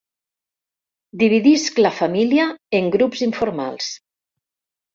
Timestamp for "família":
1.99-2.49